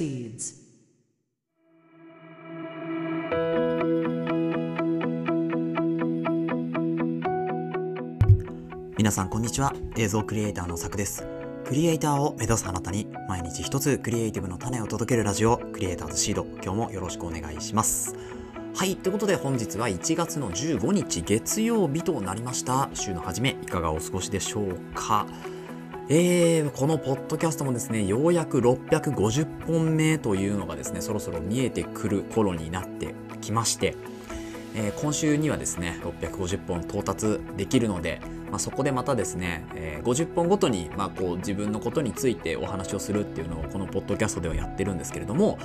[0.00, 0.54] proceeds.
[8.96, 11.26] 皆さんこんにちは映像クリエイターのさくです。
[11.66, 16.46] クリエイターを目指すあなたに毎日一つクリエイティブの種を届けるラジオクリエイターズシード。
[16.62, 18.14] 今日もよろしくお願いします。
[18.74, 18.96] はい。
[18.96, 22.88] ということで本日は1月の15日月曜日となりました。
[22.94, 25.26] 週の初めいかがお過ごしでしょうか？
[26.12, 33.94] えー、このポッドキャストもですね、ようやく650本目というのがですね、そろそろ見えてくる頃になってきまして、
[34.74, 38.20] えー、今週にはですね、650本到達できるので、
[38.50, 45.60] まあ、そこでまたですね、えー、50本ごとに、まあ、こう自分のことについてお話をするっていうのをこのポッドキャストではやってるんですけれども、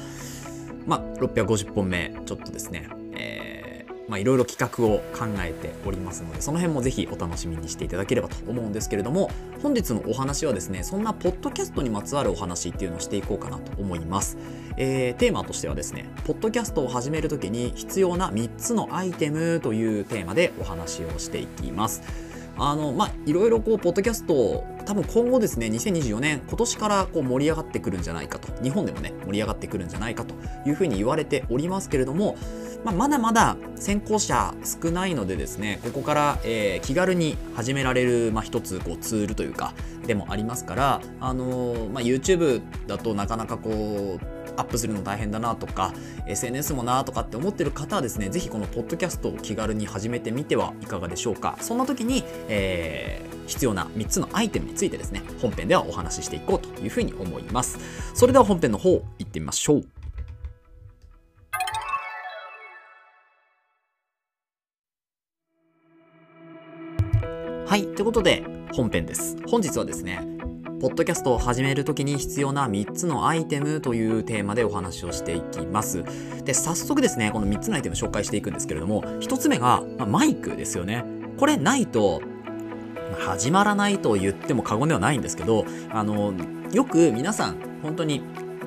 [0.86, 2.88] まあ、650本目、ちょっとですね、
[4.08, 9.31] まあ、いろいろ企画を考えておりますので、その辺もぜひお楽しみにしていただければと思うんですけれども、
[9.64, 14.38] 本日のお話はですね、そんなポッドキャストにまつわるお話っていうのをしていこうかなと思います。
[14.78, 22.02] えー、テーマとしてはですね、ポッドキャストを始めるときに必要な3つのアイテムというテーマでお話をしていきます。
[22.58, 30.36] あの、まあ、いろいろこう、ポッドキャスト、多分今後ですね、2024年、今年からこう盛り上がってくるんじゃないかと、日本でもね、盛り上がってくるんじゃないかと
[30.67, 32.38] いうふうに言われておりますけれども、
[32.83, 39.73] まあ、まだまだ先行者少ないのでですね、ここから、えー、気軽に始められる、まあ、一つこうツールというか、
[40.06, 45.94] でもありますから、あのー、まあ、YouTube だとなかなかこう、アップするの大変だなとか
[46.28, 51.58] SNS もなとかって思ってる方はですねぜひこのポッドキャストを気軽に始めてみてはいかがでしょうか。
[51.61, 57.77] そんな時に、えー、必要な3つのアイテムについてですね本編ではお話ししていこうというふうに思います
[58.13, 59.85] それでは本編の方行ってみましょう
[67.67, 69.35] はい、ということで本編です。
[69.47, 70.19] 本日はですね、
[70.79, 76.03] ポッドキャストを始めるときに必要な3つのアイテムというテーマでお話をしていきます。
[76.43, 81.03] で、早速ですね、この3つのアイテム紹介していくんですけれども、1つ目が、まあ、マイクですよね。
[81.38, 82.22] これないと、
[83.19, 86.33] 始まらないと言っても過言ではないんですけど、あの、
[86.71, 88.23] よく皆さん、本当に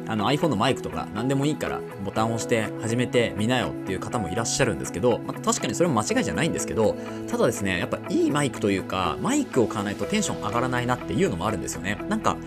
[0.09, 6.97] あの iPhone のマイクとか何でもいいからボタンを押して始めてみなよっていう方もいらっしゃるんですけど、まあ、確かにそれも間違いじゃないんですけど
[7.29, 11.99] ただですねやっぱいいマイクというかマイクを買わないとテンション上がらないなっていうのもあるんですよね。
[12.09, 12.39] なんか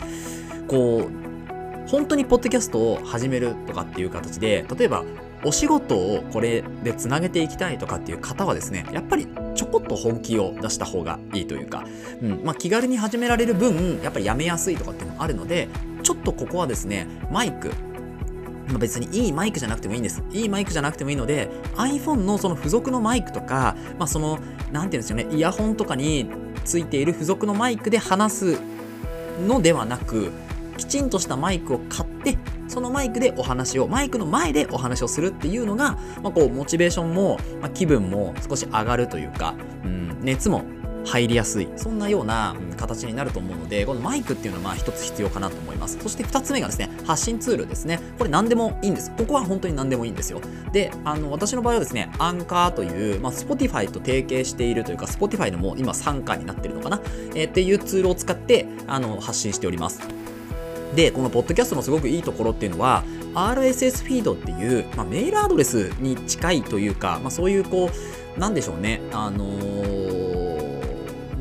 [0.67, 5.03] こう本当にポッドキャストを始めるとかっていう形で例えば
[5.43, 11.83] お仕事をこれでつなげていきたいとかっていう方はですねやっぱりちょこっと本気を出した方がいいというか、
[12.21, 15.67] うんまあ、気軽に始められる分やっぱりやめやすいとかっていうのもあるので
[16.03, 17.71] ちょっとここはですね、マイク、
[18.71, 20.23] ま、別にいいマイクじゃなくてもいいんです。
[20.31, 24.39] いいマイクじゃなくてもいいので、iPhone のその付属のマイクとか、まあ、その、
[24.71, 26.29] なんていうんですよね、イヤホンとかに
[26.65, 28.61] ついている付属のマイクで話す
[29.47, 30.31] のではなく、
[30.81, 35.91] きちんとしたマイクを買って、そのマイクでお話を、マイクの前でお話をするっていうのが、
[36.23, 39.53] まあ、こう、モチベーションも、まあ、気分も少し上がるというか、
[39.83, 40.63] うん、熱も
[41.05, 41.69] 入りやすい。
[41.75, 45.97] そんなような形になると思うのでこのマイクっていうのはまあ一つ必要かなと思います。
[45.99, 47.99] そして2つ目がですね発信ツールですね。
[48.19, 49.11] これ何でもいいんです。
[49.17, 50.41] ここは本当に何でもいいんですよ。
[50.71, 57.01] であの私の場合はですねアンカーという、まあ、Spotify と提携しているというか Spotify のも今参加になってるのかな、
[57.35, 60.20] えー、っていうツールを使ってあの発信しております。
[60.95, 63.03] でこのポッドキャストのすごくいいところっていうのは
[63.33, 67.89] RSS フィードっていう、まあ、メールアドレスに近いというか、まあ、そういうこ
[68.35, 70.21] うなんでしょうねあのー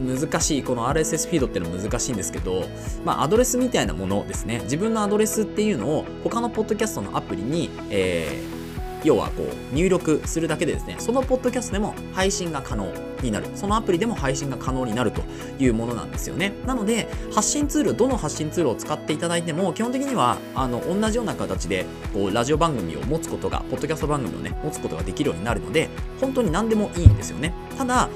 [0.00, 2.64] 難しい、この RSS フィードっていうのは難しいんですけど、
[3.04, 4.60] まあ、アドレスみたいなものですね。
[4.64, 8.59] 自分のアドレスっていうのを他のポッドキャストのアプリに、えー、
[9.04, 13.46] 要はこう入力するだけでですね、そのポッドキャストでも配信が可能になる。
[13.54, 15.22] そのアプリでも配信が可能になると
[15.58, 16.52] いうものなんですよね。
[16.66, 25.88] なので、発信ツール、どの発信ツールを使っていただいても、基本的には、あの、同じような形で、こう、ラジオ番組を持つことが、ポッドキャスト番組をね、持つことができるようになるので、
[26.20, 27.54] 本当に何でもいいんですよね。
[27.76, 28.08] ただ、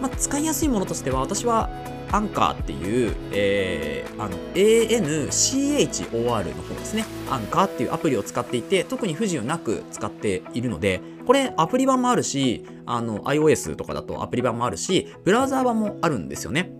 [0.00, 1.68] まあ、使いやすいものとしては私は
[2.12, 7.04] アンカーっていう、えー、あの ANCHOR の方ですね。
[7.30, 16.72] アンカーっていうアプリを使っていて、特に不自由なく使っているので、これアプリ版もあるし、あの iOS とかだとアプリ版もあるし、ブラウザー版もあるんですよね。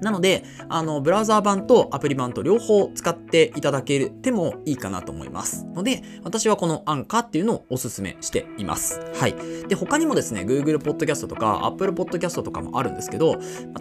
[0.00, 5.66] なので、あの、ブラウザー版とアプリ版と両方使っていただけてもいいかなと思います。
[5.74, 9.00] ので、私はこのアンカーっていうのをお勧めしています。
[9.14, 9.34] はい。
[9.68, 13.36] で、他にもですね、Google Podcast とか Apple Podcast とかもあるんですけど、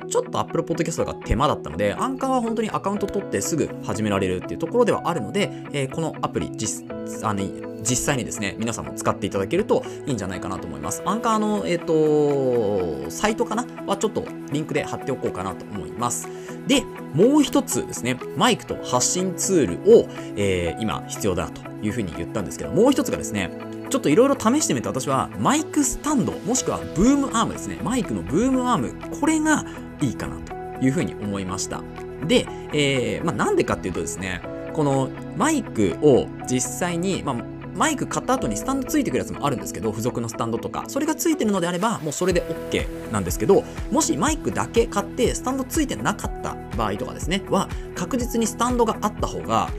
[0.10, 6.86] ちょっと Apple Podcast が手間だったので、アンカーは本当にアカウント取ってすぐ始められるっていうところではあるので、えー、このアプリ実、
[7.24, 11.02] あの、実際にですね、皆さんも使っていただけるといいんじゃないかなと思います。
[11.06, 13.66] アンカーの、えっ、ー、と、サイトかな？
[13.86, 16.28] はちょっとリンクで貼っておこうかなと思います。
[16.68, 16.82] で、
[17.14, 23.52] もう一つですね、マイクと発信ツールを、えー、今必要だというふうに言ったんですけど、もう一つがですね、
[23.90, 29.64] ちょっといろいろ試してみて私はマイクスタンドもしくはブームアームですねマイクのブームアームこれが
[30.02, 30.54] いいかなと
[30.84, 31.82] いうふうに思いました
[32.28, 34.42] で、えー、まあ、なんでかっていうとですね
[34.74, 37.36] このマイクを実際に、まあ、
[37.76, 40.86] マイク買った後にスタンドついてくるやつもあるんですけど付属のスタンドとか。
[40.88, 42.42] それがついてるのであればもうそれで
[42.72, 49.70] OK なんですけどもしマイクだけ買ってスタンドついてなかった場合とかですねは確実にスタンドがあった方が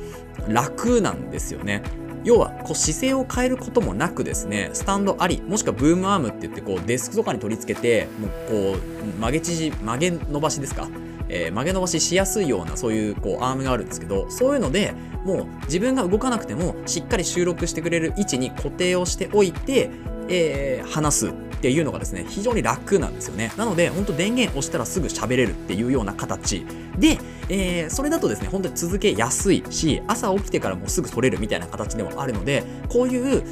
[0.48, 1.82] 楽なんですよね。
[2.24, 10.88] 要はこう姿勢を変えることもなくですねスタンドありもしくはブームアームって言ってこうデスクとかに取り付けてもうこう曲げ縮曲げ伸ばしですか？
[11.28, 14.94] えー、曲げ伸ばししやすいようなそういうこうアームがあるんですけどそういうので
[15.24, 19.90] もう自分が動かなくてもしっかり収録してくれる位置に固定をしておいて、
[20.28, 26.64] えー、話すっていうのがですね非常に楽なんですよねなので本当電源押したらすぐ喋れるっていうような形
[26.98, 27.18] で、
[27.48, 33.42] えー、それだとですね本当に続けやすいし朝起きてからもうすぐ取れるみたいな形でもあるのでこういう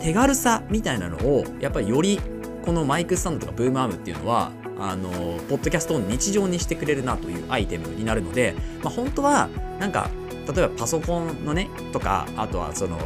[0.00, 2.20] 手軽さみたいなのをやっぱりより
[2.64, 5.10] このマイクスタンドとかブームアームっていうのはあの
[5.48, 9.48] ポッドキャストを日常にしてくれるなというアイテムになるので、まあ、本当は
[9.80, 10.10] なんか
[10.54, 12.98] 例えばパソコンのねとかあとはその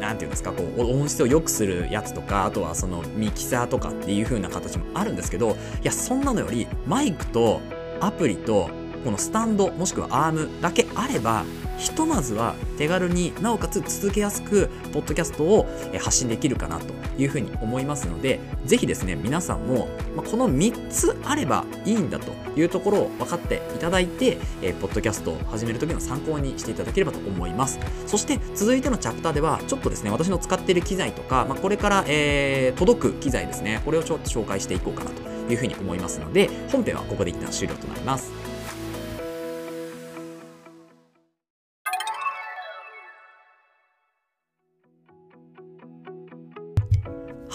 [0.00, 7.60] 何て言うんですかこう音質を良くするやつとかあとはそのミキサーとかっていう風な形もあるんですけどいやそんなのよりマイクと
[8.00, 8.70] アプリと
[9.04, 11.44] このスタンドもしくはアームだけあれば
[11.80, 15.66] ひとまずは手軽になおかつ続けやすくポッドキャストを
[15.98, 19.88] 発信できるかなというふうに思いますのでぜひですね皆さんも
[20.30, 24.36] この3つあればいいんだというところを分かっていただいて
[24.80, 27.78] ポッドキャストを始める時の参考にしていただければと思います。
[28.06, 38.49] そして続いてのチャプターではちょっとですね私の使っている機材とか、まあ、これから、えー、届く機材ですねこれをちょっと紹介していこうかなというふうに思いますので本編はここで一旦終了となります。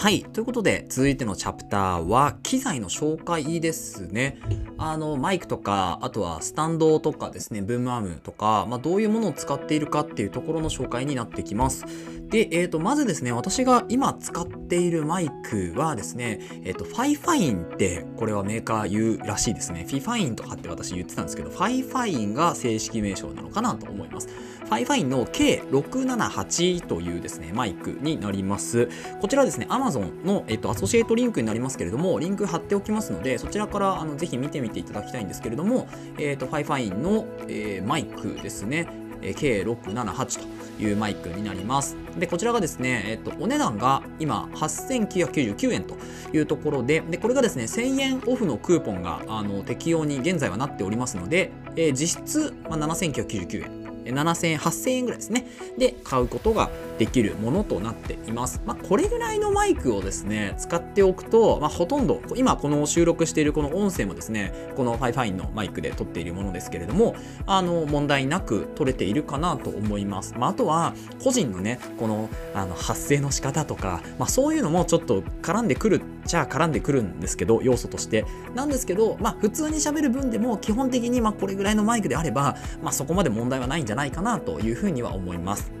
[0.06, 0.22] はい。
[0.22, 4.38] ということで、続いてのチャプターは、機材の紹介ですね。
[4.78, 11.86] あの、マイクとか、あとはスタンドとかですね、ブームアームとか、まあ、どういうものを使っているかっていうところの紹介になってきます。
[12.28, 19.86] で、えっ、ー、と、まずですね、私が今使っているマイクはですね、えっ、ー、と、 FIFINE って、これはメーカー言うらしいですね。
[19.88, 24.28] フィファインとかって私言ってたんですけど、 FIFINE が正式名称なのかなと思います。
[24.66, 28.88] FIFINE の K678 というですね、マイクになります。
[29.20, 35.88] こちらですね、Amazon の、えっと、アソシエイトリンクになりますけれども、リンク貼っておきますので、そちらからあのぜひ見てみていただきたいんですけれども、
[36.18, 38.88] えっと、 FIFINE の、えー、マイクですね、
[39.20, 40.40] K678
[40.76, 41.96] というマイクになります。
[42.18, 45.96] で、こちらがですね、えっと、お値段が今8999円と
[46.32, 55.46] いうところで、で、これがですね、1000円オフのクーポンがあの適用に現在はなっておりますので、えー、実質、まあ、7999円7000円、8000円ぐらいですね。
[55.78, 58.60] で、買うことができるものとなっています。
[58.64, 67.14] まあ、これぐらいのマイクをですね、使っておくと、まあ、ほとんど、今この収録しているこの音声もですね、この FIFINE のマイクで撮っているものですけれども、
[67.46, 70.34] あの、問題なく撮れているかなと思います。
[70.38, 78.24] まあ、あとは、個人のね、この、あの、発声の仕方とか、まあ、そういうのもちょっと絡んでくるっちゃ絡んでくるんですけど、要素として。
[78.54, 85.75] なんですけど、まあ、普通に喋る分でも、基本的に、まあ、これぐらいのマイクであれば、まあ、そこまで問題はないんじゃないかなというふうには思います。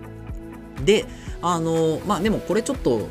[0.84, 1.06] で、
[1.42, 3.08] あの、まあでもこれちょっと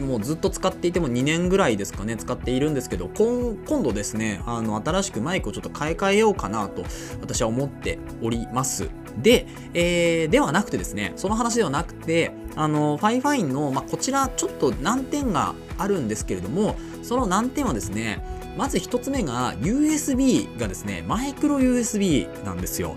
[0.00, 6.84] もうずっと使っていても2年ぐらいですかね使っているんですけど今度ですねあの新しくマイクをちょっと買い替えようかなと
[7.20, 8.88] 私は思っております。
[9.18, 18.22] で、えー、ではなくてですねその話ではなくてあの FIFINE の、まあ、こちらちょっと難点があるんですけれどもその難点はですね
[18.56, 22.94] まず1つ目が USB がですねマイクロ USB なんですよ。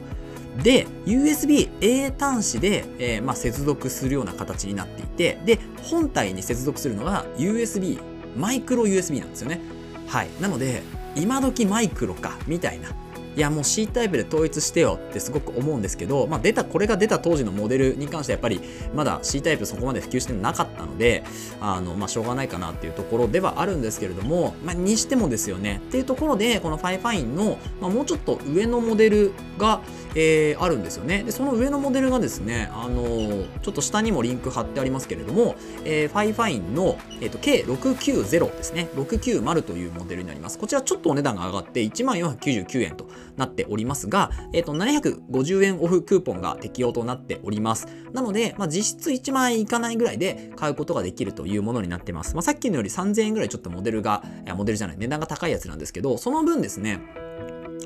[0.62, 8.00] で、USB-A 端子で、えー、まあ、接続するような形になっていて、で、本体に接続するのが USB、
[8.38, 9.62] マイクロ USB なんですよね。
[10.08, 10.30] はい。
[10.40, 10.84] なので、
[11.16, 12.90] 今時マイクロか、みたいな。
[13.36, 18.62] いやもう C タイプで統一してよってすごく思うんですけど、まあ、出たこれが出た当時のモデルに関してはやっぱり
[18.94, 21.24] まだ C タイプそこまで普及してなかったので
[21.60, 25.82] あの、まあ、しょうがないかなっていうところではあるんですけれども、まあ、にしてもですよね。
[25.88, 29.82] っていうところでこの FIFINE の、まあ、もうちょっと上のモデルが、
[30.16, 31.24] えー、あるんですよね。
[31.24, 38.90] でその上のモデルがですねあのちょっと下にもリンク貼ってありますけれども、えー、 FIFINE の、えーと、K690 ですね。
[38.96, 40.60] 690というモデルになります。
[40.60, 47.88] こちらちょっとお値段が上がって1499円となっておりますが、えっ、と、750円オフクーポンが適用となっております。
[48.14, 52.36] なので、まあ、実質1万円いかないぐらいで買うことができるというものになってます。
[52.36, 54.24] まあ、さっきのより3000円ぐらいちょっとモデルが、
[54.56, 57.02] モデルじゃない、値段が高いやつなんですけど、その分ですね、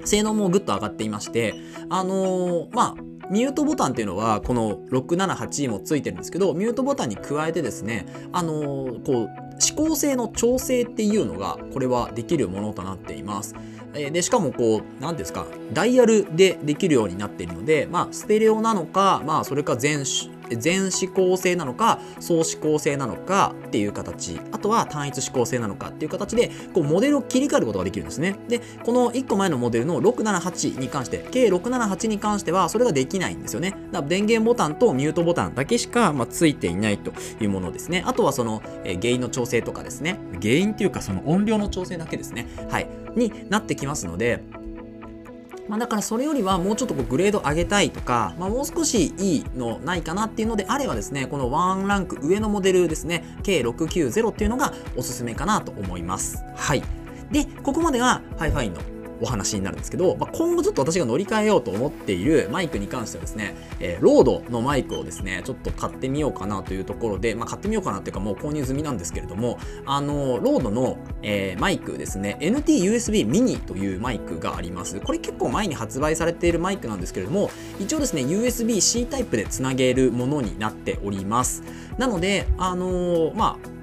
[0.06, 1.56] 性能もぐっと上がっていまして、
[1.90, 13.56] あのー、まあ、ミュートボタンっていうのはこの678もついてるんですけどミュートボタンに加えてですねあのー、こう指向性の調整っていうのがこれはできるものとなっています。
[13.94, 20.06] でしかもこう何ですかダイヤルでできるようになっているのでまあステレオなのかまあそれか全
[20.56, 24.40] 全指向性なのか総指向性なのかっていう形。
[24.52, 28.36] あとは単一指向性なのかっていう形でこうモデルを切り替えることができるんですね。
[28.48, 33.72] でこの1個前のモデルの678に関して計678に関してはそれができないんですよね。
[33.72, 37.12] だから電源ボタンとミュートボタンだけしか、まあ、ついていないと
[37.42, 38.04] いうものですね。
[38.06, 40.20] あとはその、えー、原因の調整とかですね。
[40.42, 42.48] 原因っていうかその音量の調整だけですね。
[42.70, 42.88] はい。
[43.16, 44.44] になってきますので
[45.68, 56.44] まあ、だからそれよりはもうちょっとこうグレード上げたいとか、まあ、もう少しいいのないかなっていうのであればですね、このワンランク上のモデルですね、K690 っていうのがおすすめかなと思います。
[56.56, 56.84] はい。
[57.32, 75.00] で、ここまでが Hi-Fi のお話になるんですけど、まあ、今後ちょっと私が乗り換えようと思っているマイクに関してはですね、えー、ロードのマイクをですね、ちょっと買ってみようかなというところで、まあ、買ってみようかなっていうかもう購入済みなんですけれども、あの、ロードの、えー、マイクですね、NT-USB mini というマイクがあります。
[75.00, 81.64] これ結構前に発売されているマイクなんですけれども、一応ですね、USB-C タイプでつなげるものになっております。
[81.98, 83.77] なので、あの、まあ、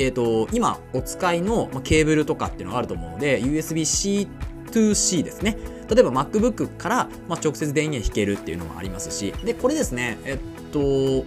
[0.00, 4.28] えーと、今お使いのケーブルとかっていうのがあると思うので USB-C
[4.72, 5.58] to C ですね。
[5.90, 9.34] 例えば MacBook から、ま直接電源引けるっていうのもありますし。
[9.44, 10.38] でこれですねえっ
[10.72, 11.26] と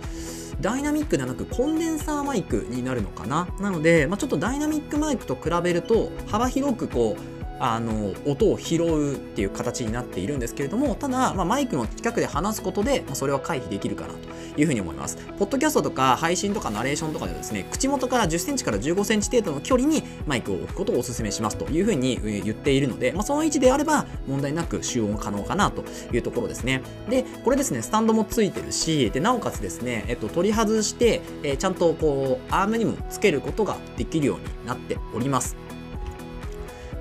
[0.61, 3.47] ダイナミックではなくコンデンサーマイクになるのかな。
[3.59, 14.19] なので、まあ、ちょっとダイナミックマイクと比べると幅広くこうあの音を拾うっていう形になっているんですけれどもただ、まあ、マイクの近くで話すことで、まあ、それは回避できるかなと
[14.59, 15.17] いうふうに思います。
[15.39, 25.83] ポッドキャストとか配信とかナレーションとかでですね口元から1 0センチから1 5センチ程度の距離にマイクを置くことをお勧めしますというふうに言っているので、まあ、その位置であれば問題なく集音可能かなと
[26.13, 26.81] いうところですね。
[27.09, 35.55] でこれですねスタンドもついてるしでなおかつですね、えっと、取り外して、えー、ちゃんとこうアームにもつけることができるようになっております。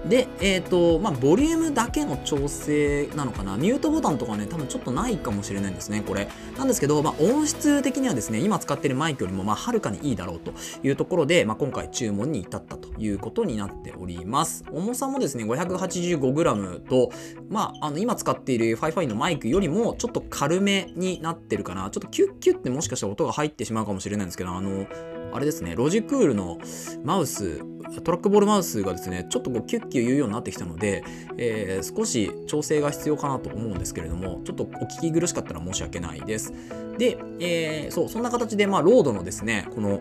[0.09, 3.57] で、えっ、ー、と、まあ、ボリュームだけの調整なのかな？
[3.57, 6.29] ミュートボタンとかね、多分ちょっとないかもしれないんですね、これ。
[6.57, 14.65] なんですけど、まあ、音質的にはですね、今使ってるマイクよりも、まあ、はるかにいいだろうというところで、まあ、今回注文に至ったということになっております。
[14.73, 17.11] 重さもですね、585g と、
[17.49, 21.91] まあ、あの、今使っている Fi-Fi のマイクよりも、ちょっと軽めになってるかな。
[21.91, 24.87] ちょっとキュッキュッってもしかしたら音が入ってしまうかもしれないんですけど、あの、
[25.33, 26.59] あれですね、ロジクールの
[27.05, 27.61] マウス、
[28.05, 31.05] トラックボールマウスがですね、ちょっとこうキュッキュ言うようになってきたので、
[31.37, 36.53] えー、少し調整が必要かなと思うんですけれども、ちょっとお聞き苦しかったら申し訳ないです。
[36.99, 40.01] で、えー、そう、そんな形で、まあ、ロードのですね、この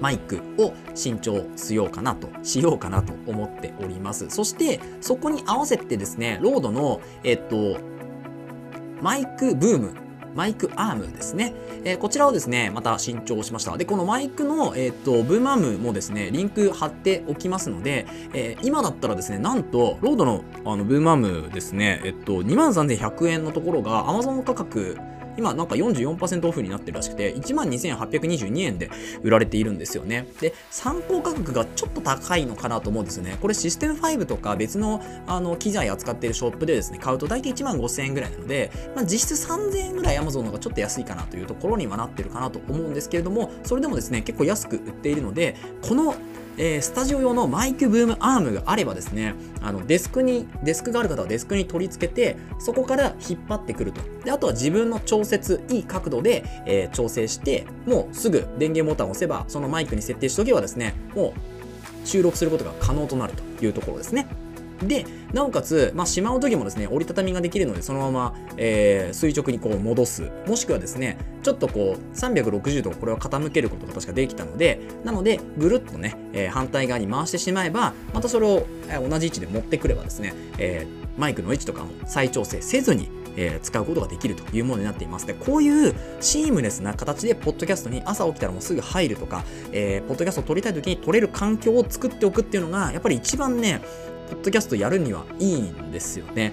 [0.00, 4.30] マイクを新調しようかなと、しようかなと思っております。
[4.30, 7.78] そして、そこに合わせてですね、ロードの、えっと、
[9.02, 10.07] マイクブーム
[10.38, 11.52] マイクアームですね。
[11.84, 13.76] えー、こちらをですね、また新調しました。
[13.76, 24.96] で、このマイクの、えっ、ー、と、ブームアームもですね、リンク貼っておきますので、えー、今だったらですね、なんと、ロードのあのブームアームですね、えっと、23,100円のところが Amazon 価格
[25.38, 28.90] 今なんか44%オフになってるらしくて、12,822円で
[29.22, 30.26] 売られているんですよね。
[30.40, 33.38] で、参考価格がちょっと高いのかなと思うんですよね。
[33.40, 46.14] これシステム5とか別のあの機材扱っているショップでですね、買うと大体1万5000円ぐらいなので、まあ、実質3000円ぐらい Amazon の方がちょっと安いかなというところにはなってるかなと思うんですけれども、それでもですね、結構安く売っているので、この
[46.58, 54.00] えー、スタジオ用のマイクブームアームがあればですね、あのデスクに、デスクがある方はデスクに取り付けて、そこから引っ張ってくると。
[54.24, 64.26] で、あとは自分の調節、いい角度で、えー、調整して、もうすぐ電源ボタンを押せば、そのマイクに設定しておけばですね、もう収録することが可能となるというところですね。
[64.82, 70.30] で、なおかつ、まあ、しまう時もですね、折りたたみができるので、そのまま、えー、垂直にこう戻す。
[70.46, 78.66] もしくはですね、ちょっとこう、360度これを傾けることが確かできたので、なので、ぐるっとね、えー、反対側に回してしまえば、またそれを
[79.08, 85.26] 同じ位置で持ってくればですね、えー、マイクの位置とかも再調整せずに、え、使うことができるというものになっています。
[85.26, 93.80] で、こういうシームレスな形で、ポッドキャストに朝起きたらもうすぐ入るとか、えー、ポッドキャストを撮りたい時に撮れる環境を作っておくっていうのが、やっぱり一番ね、
[94.28, 96.52] ポッドキャストやるにはいいんですよね。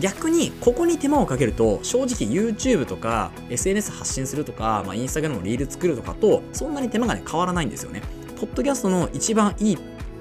[0.00, 8.02] 逆にここに手間をかけると正直 YouTube とか SNS 発信するとか、まあ、Instagram のリール作るとかとそんなに手間がね変わらないんですよね。
[8.38, 9.78] ポッドキャストの一番いい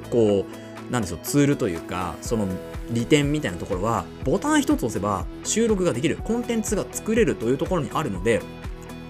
[0.10, 0.46] こ
[0.90, 2.48] うなんでしょうツールというかその
[2.92, 8.42] 利点みたいなところはボタン一つ押せば収録ができるコンテンツが作れるというところにあるので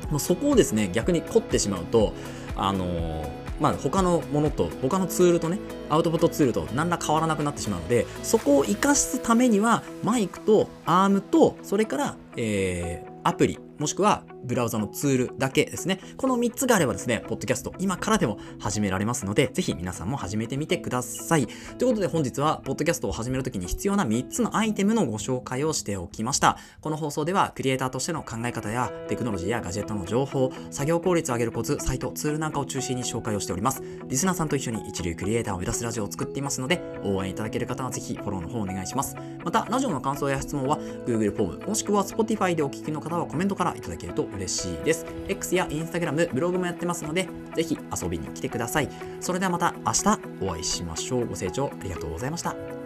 [0.09, 2.13] もうそこをですね逆に凝ってしまうと
[2.55, 5.59] あのーまあ、他のものと他のツールとね
[5.89, 15.99] アウトプットツールと何ら変わらなくなってしまうのでそこを活かすためにはマイクとアームとそれから、えー、アプリもしくはブラウザのツールだけですね。
[16.17, 21.47] この3つがあればですね、ポッドキャスト今からでも始められますので、ぜひ皆さんも始めてみてください。
[21.47, 26.57] ということで本日は、ポッドキャストを始めるときに必要な3つのアイテムのご紹介をしておきました。
[26.81, 33.83] この放送では、クリエイターとしての考え方や、テクノロジーやガジェットの情報、作業効率を上げるコツ、サイト、ツールなんかを中心に紹介をしております。
[34.07, 39.15] リスナーさんと一緒に一流クリエイターを目指すラジオを作っていますので、応援いただける方はぜひフォローの方をお願いします。
[39.43, 45.05] また、ラジオの感想や質問は、Google フォーム、もしくは Spotify でお聞きの方はコメントからからいただけると嬉しいです。
[45.27, 48.89] X や Instagram、ブログもやってますので、ぜひ遊びに来てください。
[49.19, 51.27] それではまた明日お会いしましょう。
[51.27, 52.76] ご清聴ありがとうございました。